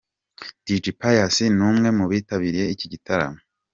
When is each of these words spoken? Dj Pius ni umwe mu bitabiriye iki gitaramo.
Dj 0.65 0.85
Pius 0.99 1.35
ni 1.55 1.63
umwe 1.69 1.89
mu 1.97 2.05
bitabiriye 2.11 2.65
iki 2.73 2.85
gitaramo. 2.93 3.39